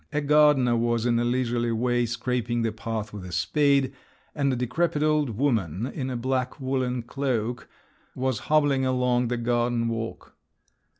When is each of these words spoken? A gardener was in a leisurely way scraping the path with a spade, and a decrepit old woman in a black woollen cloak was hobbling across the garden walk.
A 0.11 0.19
gardener 0.19 0.75
was 0.75 1.05
in 1.05 1.19
a 1.19 1.23
leisurely 1.23 1.71
way 1.71 2.07
scraping 2.07 2.63
the 2.63 2.71
path 2.71 3.13
with 3.13 3.23
a 3.23 3.31
spade, 3.31 3.93
and 4.33 4.51
a 4.51 4.55
decrepit 4.55 5.03
old 5.03 5.37
woman 5.37 5.85
in 5.85 6.09
a 6.09 6.17
black 6.17 6.59
woollen 6.59 7.03
cloak 7.03 7.69
was 8.15 8.39
hobbling 8.49 8.83
across 8.83 9.29
the 9.29 9.37
garden 9.37 9.87
walk. 9.89 10.35